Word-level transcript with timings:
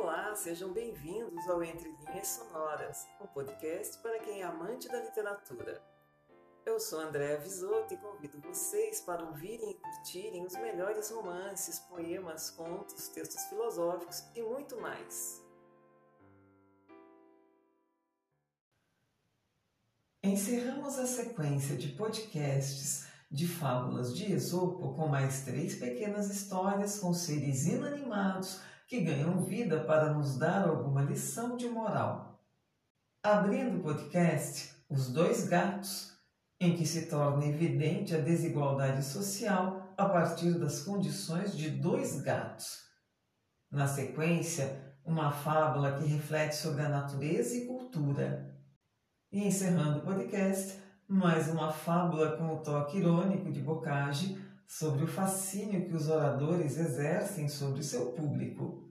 Olá, 0.00 0.32
sejam 0.36 0.72
bem-vindos 0.72 1.48
ao 1.48 1.60
Entre 1.60 1.90
Linhas 1.90 2.28
Sonoras, 2.28 3.04
um 3.20 3.26
podcast 3.26 3.98
para 3.98 4.20
quem 4.20 4.42
é 4.42 4.44
amante 4.44 4.86
da 4.86 5.02
literatura. 5.02 5.82
Eu 6.64 6.78
sou 6.78 7.00
Andréa 7.00 7.36
Visoto 7.40 7.92
e 7.92 7.96
convido 7.96 8.40
vocês 8.40 9.00
para 9.00 9.24
ouvirem 9.24 9.72
e 9.72 9.74
curtirem 9.74 10.46
os 10.46 10.52
melhores 10.52 11.10
romances, 11.10 11.80
poemas, 11.80 12.48
contos, 12.48 13.08
textos 13.08 13.42
filosóficos 13.46 14.22
e 14.36 14.40
muito 14.40 14.80
mais. 14.80 15.44
Encerramos 20.22 20.96
a 20.96 21.06
sequência 21.06 21.76
de 21.76 21.88
podcasts 21.88 23.08
de 23.28 23.48
fábulas 23.48 24.16
de 24.16 24.32
Esopo 24.32 24.94
com 24.94 25.08
mais 25.08 25.42
três 25.42 25.74
pequenas 25.74 26.30
histórias 26.30 27.00
com 27.00 27.12
seres 27.12 27.66
inanimados 27.66 28.60
que 28.88 29.02
ganham 29.02 29.42
vida 29.42 29.84
para 29.84 30.14
nos 30.14 30.38
dar 30.38 30.66
alguma 30.66 31.02
lição 31.02 31.58
de 31.58 31.68
moral. 31.68 32.42
Abrindo 33.22 33.76
o 33.76 33.82
podcast, 33.82 34.74
Os 34.88 35.12
Dois 35.12 35.46
Gatos, 35.46 36.16
em 36.58 36.74
que 36.74 36.86
se 36.86 37.06
torna 37.06 37.44
evidente 37.44 38.16
a 38.16 38.20
desigualdade 38.20 39.04
social 39.04 39.92
a 39.94 40.08
partir 40.08 40.58
das 40.58 40.82
condições 40.82 41.54
de 41.54 41.68
dois 41.68 42.22
gatos. 42.22 42.78
Na 43.70 43.86
sequência, 43.86 44.96
uma 45.04 45.30
fábula 45.30 45.98
que 45.98 46.06
reflete 46.06 46.56
sobre 46.56 46.80
a 46.80 46.88
natureza 46.88 47.58
e 47.58 47.66
cultura. 47.66 48.58
E 49.30 49.46
encerrando 49.46 49.98
o 49.98 50.02
podcast, 50.02 50.80
mais 51.06 51.50
uma 51.50 51.70
fábula 51.70 52.38
com 52.38 52.54
o 52.54 52.62
toque 52.62 52.96
irônico 52.96 53.52
de 53.52 53.60
Bocage 53.60 54.47
sobre 54.68 55.04
o 55.04 55.08
fascínio 55.08 55.88
que 55.88 55.94
os 55.94 56.10
oradores 56.10 56.76
exercem 56.76 57.48
sobre 57.48 57.82
seu 57.82 58.12
público. 58.12 58.86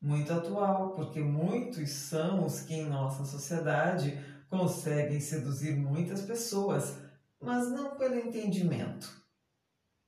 Muito 0.00 0.32
atual, 0.32 0.94
porque 0.94 1.20
muitos 1.20 1.90
são 1.90 2.46
os 2.46 2.62
que 2.62 2.74
em 2.74 2.88
nossa 2.88 3.24
sociedade 3.24 4.18
conseguem 4.48 5.20
seduzir 5.20 5.76
muitas 5.76 6.22
pessoas, 6.22 6.96
mas 7.38 7.70
não 7.70 7.96
pelo 7.96 8.14
entendimento. 8.16 9.22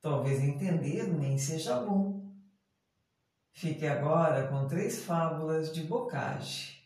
Talvez 0.00 0.40
entender 0.40 1.06
nem 1.06 1.36
seja 1.36 1.80
bom. 1.80 2.32
Fique 3.52 3.86
agora 3.86 4.48
com 4.48 4.66
três 4.66 5.04
fábulas 5.04 5.72
de 5.72 5.82
Bocage. 5.82 6.78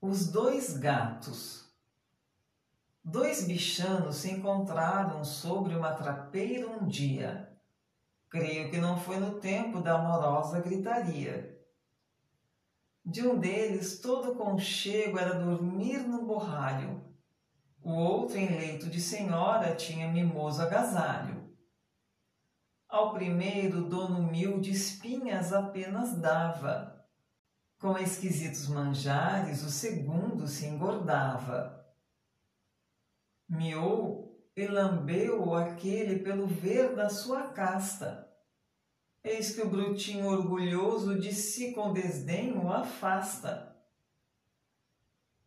Os 0.00 0.30
dois 0.30 0.76
gatos. 0.76 1.59
Dois 3.02 3.46
bichanos 3.46 4.16
se 4.16 4.30
encontraram 4.30 5.24
sobre 5.24 5.74
uma 5.74 5.94
trapeira 5.94 6.68
um 6.68 6.86
dia. 6.86 7.50
Creio 8.28 8.70
que 8.70 8.78
não 8.78 8.96
foi 8.96 9.18
no 9.18 9.40
tempo 9.40 9.80
da 9.80 9.94
amorosa 9.94 10.60
gritaria. 10.60 11.58
De 13.04 13.26
um 13.26 13.38
deles, 13.38 14.00
todo 14.00 14.36
conchego 14.36 15.18
era 15.18 15.34
dormir 15.34 16.06
no 16.06 16.26
borralho. 16.26 17.02
O 17.82 17.92
outro, 17.92 18.36
em 18.36 18.46
leito 18.46 18.90
de 18.90 19.00
senhora, 19.00 19.74
tinha 19.74 20.12
mimoso 20.12 20.62
agasalho. 20.62 21.50
Ao 22.86 23.14
primeiro, 23.14 23.88
dono 23.88 24.18
humilde 24.18 24.70
espinhas 24.70 25.52
apenas 25.52 26.14
dava 26.20 27.00
com 27.80 27.96
esquisitos 27.96 28.68
manjares, 28.68 29.62
o 29.62 29.70
segundo 29.70 30.46
se 30.46 30.66
engordava. 30.66 31.79
Miou 33.50 34.40
e 34.54 34.64
lambeu 34.64 35.52
aquele 35.56 36.20
pelo 36.20 36.46
ver 36.46 36.94
da 36.94 37.08
sua 37.08 37.48
casta. 37.48 38.30
Eis 39.24 39.52
que 39.52 39.60
o 39.60 39.68
brutinho 39.68 40.28
orgulhoso 40.28 41.18
de 41.18 41.34
si 41.34 41.72
com 41.72 41.92
desdém 41.92 42.56
o 42.56 42.72
afasta. 42.72 43.76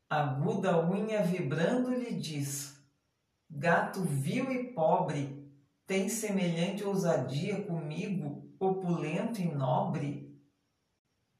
Aguda 0.10 0.86
unha 0.86 1.24
vibrando 1.24 1.96
lhe 1.96 2.14
diz: 2.14 2.78
Gato 3.50 4.02
vil 4.02 4.52
e 4.52 4.74
pobre, 4.74 5.50
tem 5.88 6.10
semelhante 6.10 6.84
ousadia 6.84 7.64
comigo, 7.64 8.54
opulento 8.60 9.42
e 9.42 9.46
nobre? 9.46 10.38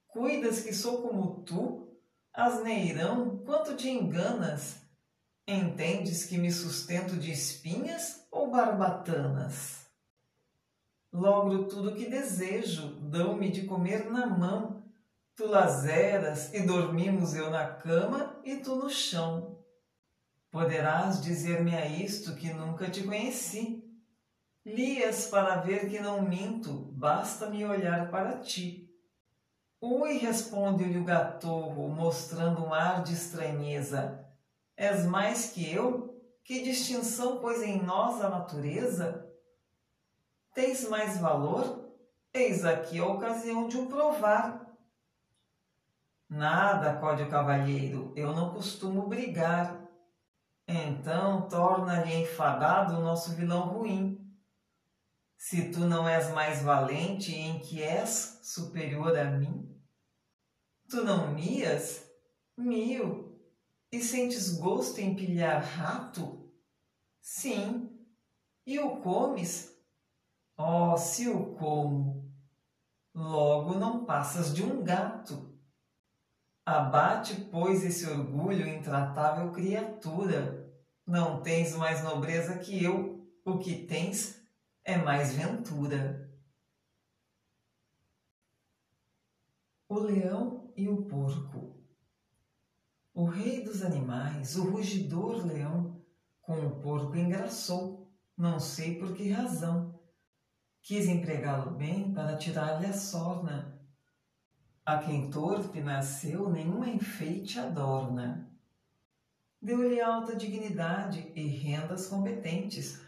Cuidas 0.08 0.62
que 0.62 0.74
sou 0.74 1.02
como 1.02 1.44
tu? 1.44 2.00
Asneirão, 2.34 3.40
quanto 3.40 3.76
te 3.76 3.90
enganas? 3.90 4.83
Entendes 5.46 6.26
que 6.26 6.38
me 6.38 6.50
sustento 6.50 7.18
de 7.18 7.30
espinhas 7.30 8.26
ou 8.32 8.50
barbatanas? 8.50 9.88
Logro 11.12 11.66
tudo 11.66 11.94
que 11.96 12.10
desejo, 12.10 12.96
dão-me 13.02 13.52
de 13.52 13.64
comer 13.64 14.10
na 14.10 14.26
mão. 14.26 14.82
Tu 15.36 15.46
lazeras 15.46 16.54
e 16.54 16.62
dormimos 16.62 17.36
eu 17.36 17.50
na 17.50 17.68
cama 17.68 18.40
e 18.46 18.56
tu 18.58 18.76
no 18.78 18.90
chão. 18.90 19.60
Poderás 20.50 21.22
dizer-me 21.22 21.76
a 21.76 21.88
isto 21.88 22.36
que 22.36 22.54
nunca 22.54 22.90
te 22.90 23.04
conheci. 23.04 23.84
Lias 24.66 25.28
para 25.28 25.58
ver 25.58 25.90
que 25.90 26.00
não 26.00 26.22
minto, 26.22 26.72
basta-me 26.94 27.66
olhar 27.66 28.10
para 28.10 28.38
ti. 28.40 28.90
Ui, 29.82 30.18
responde-lhe 30.20 31.00
o 31.00 31.04
gatorro, 31.04 31.90
mostrando 31.90 32.64
um 32.64 32.74
ar 32.74 33.04
de 33.04 33.14
estranheza. 33.14 34.24
És 34.76 35.06
mais 35.06 35.52
que 35.52 35.72
eu? 35.72 36.22
Que 36.44 36.64
distinção 36.64 37.40
pôs 37.40 37.62
em 37.62 37.82
nós 37.82 38.22
a 38.22 38.30
natureza? 38.30 39.30
Tens 40.54 40.88
mais 40.90 41.18
valor? 41.20 41.92
Eis 42.34 42.66
aqui 42.66 43.00
a 43.00 43.06
ocasião 43.06 43.68
de 43.68 43.78
o 43.78 43.88
provar. 43.88 44.76
Nada, 46.30 46.92
acode 46.92 47.24
o 47.24 47.30
cavalheiro, 47.30 48.12
eu 48.16 48.34
não 48.34 48.54
costumo 48.54 49.08
brigar. 49.08 49.88
Então 50.68 51.48
torna-lhe 51.48 52.16
enfadado 52.24 52.98
o 52.98 53.02
nosso 53.02 53.36
vilão 53.36 53.70
ruim. 53.70 54.20
Se 55.38 55.72
tu 55.72 55.82
não 55.82 56.08
és 56.08 56.32
mais 56.32 56.64
valente 56.64 57.36
em 57.36 57.60
que 57.60 57.84
és 57.84 58.40
superior 58.42 59.18
a 59.18 59.26
mim, 59.26 59.74
Tu 60.94 61.04
não 61.04 61.34
mias? 61.34 62.08
Mio. 62.56 63.33
E 63.94 64.02
sentes 64.02 64.58
gosto 64.58 64.98
em 64.98 65.16
pilhar 65.16 65.64
rato? 65.64 66.52
Sim. 67.22 67.96
E 68.66 68.80
o 68.80 68.98
comes? 69.02 69.72
Oh, 70.58 70.98
se 70.98 71.30
o 71.30 71.54
como! 71.54 72.34
Logo 73.14 73.76
não 73.76 74.04
passas 74.04 74.52
de 74.52 74.64
um 74.64 74.84
gato. 74.84 75.56
Abate, 76.66 77.36
pois, 77.52 77.86
esse 77.86 78.10
orgulho, 78.10 78.68
intratável 78.68 79.52
criatura. 79.52 80.76
Não 81.06 81.44
tens 81.44 81.76
mais 81.76 82.04
nobreza 82.04 82.58
que 82.58 82.84
eu, 82.84 83.32
o 83.46 83.60
que 83.60 83.86
tens 83.86 84.44
é 84.84 84.98
mais 84.98 85.36
ventura. 85.36 86.36
O 89.88 90.00
leão 90.00 90.74
e 90.76 90.90
o 90.90 91.04
porco. 91.04 91.83
O 93.14 93.26
rei 93.26 93.64
dos 93.64 93.84
animais, 93.84 94.56
o 94.56 94.72
rugidor 94.72 95.46
leão, 95.46 96.02
com 96.42 96.66
o 96.66 96.82
porco 96.82 97.16
engraçou, 97.16 98.12
não 98.36 98.60
sei 98.60 98.98
por 98.98 99.14
que 99.14 99.30
razão. 99.30 100.00
Quis 100.82 101.06
empregá-lo 101.08 101.76
bem 101.76 102.12
para 102.12 102.36
tirar-lhe 102.38 102.88
a 102.88 102.94
sorna. 102.94 103.80
A 104.84 104.98
quem 104.98 105.30
torpe 105.30 105.80
nasceu, 105.80 106.50
nenhum 106.50 106.84
enfeite 106.84 107.60
adorna. 107.60 108.52
Deu-lhe 109.62 110.02
alta 110.02 110.36
dignidade 110.36 111.32
e 111.36 111.46
rendas 111.46 112.08
competentes, 112.08 113.00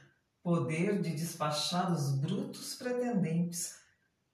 poder 0.44 1.02
de 1.02 1.16
despachar 1.16 1.92
os 1.92 2.12
brutos 2.12 2.76
pretendentes, 2.76 3.76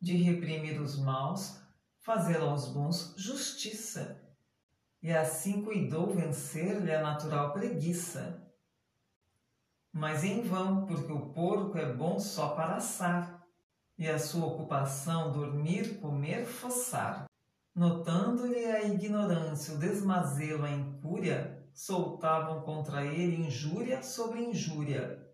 de 0.01 0.17
reprimir 0.17 0.81
os 0.81 1.00
maus, 1.00 1.62
fazer 2.01 2.41
aos 2.41 2.67
bons 2.67 3.15
justiça, 3.17 4.21
e 5.01 5.12
assim 5.12 5.63
cuidou 5.63 6.07
vencer-lhe 6.07 6.94
a 6.94 7.01
natural 7.01 7.53
preguiça. 7.53 8.42
Mas 9.92 10.24
em 10.24 10.42
vão, 10.42 10.86
porque 10.86 11.12
o 11.12 11.33
porco 11.33 11.77
é 11.77 11.92
bom 11.92 12.19
só 12.19 12.50
para 12.50 12.75
assar, 12.75 13.45
e 13.98 14.07
a 14.07 14.18
sua 14.18 14.45
ocupação 14.45 15.31
dormir, 15.31 16.00
comer, 16.00 16.45
fossar. 16.45 17.25
Notando-lhe 17.74 18.65
a 18.65 18.83
ignorância, 18.83 19.74
o 19.74 19.77
desmazelo, 19.77 20.65
a 20.65 20.71
incúria, 20.71 21.68
soltavam 21.74 22.62
contra 22.62 23.06
ele 23.06 23.48
injúria 23.48 24.01
sobre 24.03 24.42
injúria. 24.42 25.27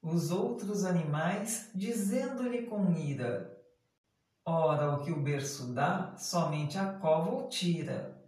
Os 0.00 0.30
outros 0.30 0.84
animais, 0.84 1.70
dizendo-lhe 1.74 2.66
com 2.66 2.90
ira, 2.92 3.52
Ora, 4.44 4.96
o 4.96 5.04
que 5.04 5.12
o 5.12 5.22
berço 5.22 5.72
dá, 5.72 6.16
somente 6.16 6.76
a 6.76 6.94
cova 6.94 7.30
o 7.30 7.48
tira. 7.48 8.21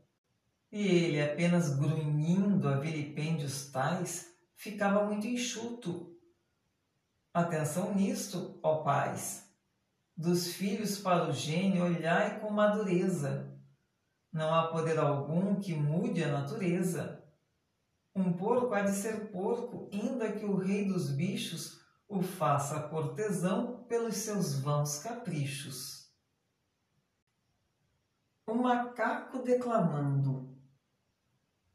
E 0.75 0.88
ele, 0.88 1.23
apenas 1.23 1.79
grunhindo 1.79 2.69
a 2.69 2.81
vilipêndios 2.81 3.71
tais, 3.71 4.35
ficava 4.56 5.05
muito 5.05 5.25
enxuto. 5.25 6.19
Atenção 7.32 7.94
nisto, 7.94 8.59
ó 8.61 8.82
pais. 8.82 9.49
Dos 10.17 10.53
filhos 10.53 10.99
para 10.99 11.29
o 11.29 11.32
gênio 11.32 11.85
olhai 11.85 12.41
com 12.41 12.50
madureza. 12.50 13.56
Não 14.32 14.53
há 14.53 14.67
poder 14.67 14.99
algum 14.99 15.61
que 15.61 15.76
mude 15.76 16.25
a 16.25 16.32
natureza. 16.32 17.25
Um 18.12 18.32
porco 18.32 18.75
há 18.75 18.82
de 18.82 18.97
ser 18.97 19.31
porco, 19.31 19.88
ainda 19.93 20.32
que 20.32 20.44
o 20.44 20.56
rei 20.56 20.88
dos 20.88 21.09
bichos 21.09 21.81
o 22.09 22.21
faça 22.21 22.88
cortesão 22.88 23.85
pelos 23.85 24.17
seus 24.17 24.59
vãos 24.59 24.99
caprichos. 24.99 26.12
O 28.44 28.55
macaco 28.55 29.38
declamando. 29.38 30.53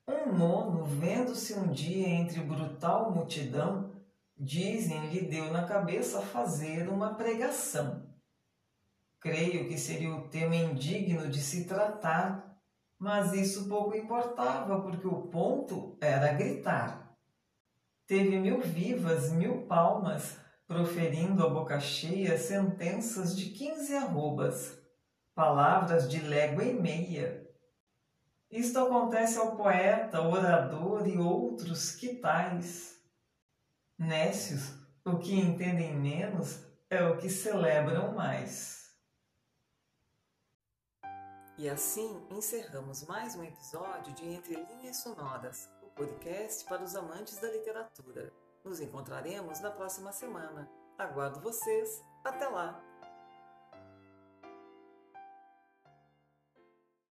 Um 0.10 0.36
nono, 0.36 0.86
vendo-se 0.86 1.54
um 1.54 1.72
dia 1.72 2.10
entre 2.10 2.40
brutal 2.40 3.12
multidão, 3.12 3.92
dizem 4.36 5.08
lhe 5.12 5.22
deu 5.22 5.54
na 5.54 5.68
cabeça 5.68 6.20
fazer 6.20 6.90
uma 6.90 7.14
pregação. 7.14 8.10
Creio 9.20 9.68
que 9.68 9.78
seria 9.78 10.12
o 10.12 10.28
tema 10.28 10.56
indigno 10.56 11.30
de 11.30 11.40
se 11.40 11.66
tratar, 11.66 12.60
mas 12.98 13.34
isso 13.34 13.70
pouco 13.70 13.96
importava, 13.96 14.82
porque 14.82 15.06
o 15.06 15.28
ponto 15.28 15.96
era 16.02 16.34
gritar. 16.34 17.16
Teve 18.08 18.40
mil 18.40 18.62
vivas, 18.62 19.32
mil 19.32 19.68
palmas, 19.68 20.40
proferindo 20.66 21.46
a 21.46 21.50
boca 21.52 21.80
cheia 21.80 22.36
sentenças 22.36 23.38
de 23.38 23.52
quinze 23.52 23.96
arrobas, 23.96 24.76
palavras 25.36 26.10
de 26.10 26.20
légua 26.20 26.64
e 26.64 26.74
meia. 26.74 27.48
Isto 28.52 28.80
acontece 28.80 29.38
ao 29.38 29.56
poeta, 29.56 30.22
orador 30.22 31.08
e 31.08 31.18
outros 31.18 31.92
que 31.92 32.16
tais. 32.16 33.00
Nécios, 33.98 34.74
o 35.06 35.20
que 35.20 35.40
entendem 35.40 35.96
menos 35.96 36.64
é 36.90 37.04
o 37.04 37.18
que 37.18 37.30
celebram 37.30 38.14
mais. 38.16 38.80
E 41.60 41.70
assim 41.70 42.26
encerramos 42.32 43.06
mais 43.06 43.36
um 43.36 43.44
episódio 43.44 44.14
de 44.14 44.26
Entre 44.26 44.56
Linhas 44.56 44.98
Sonoras, 44.98 45.70
o 45.84 45.88
podcast 45.88 46.66
para 46.66 46.82
os 46.82 46.96
amantes 46.96 47.38
da 47.38 47.52
literatura. 47.52 48.34
Nos 48.64 48.80
encontraremos 48.80 49.60
na 49.60 49.70
próxima 49.70 50.12
semana. 50.12 50.68
Aguardo 50.98 51.40
vocês. 51.42 52.02
Até 52.24 52.48
lá! 52.48 52.89